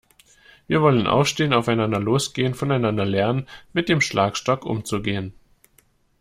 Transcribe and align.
Wir 0.65 0.81
wollen 0.81 1.05
aufstehen, 1.05 1.53
aufeinander 1.53 1.99
losgehen, 1.99 2.55
voneinander 2.55 3.05
lernen, 3.05 3.45
mit 3.71 3.87
dem 3.87 4.01
Schlagstock 4.01 4.65
umzugehen. 4.65 5.35